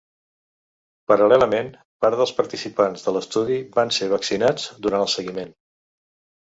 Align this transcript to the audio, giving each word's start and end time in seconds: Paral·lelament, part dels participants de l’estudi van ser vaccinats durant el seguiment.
Paral·lelament, 1.11 1.69
part 2.05 2.17
dels 2.23 2.33
participants 2.39 3.07
de 3.09 3.15
l’estudi 3.19 3.61
van 3.79 3.95
ser 4.01 4.11
vaccinats 4.17 4.69
durant 4.89 5.09
el 5.09 5.15
seguiment. 5.21 5.57